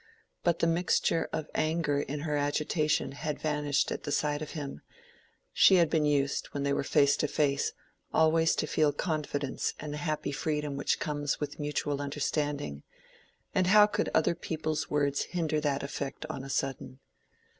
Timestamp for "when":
6.47-6.63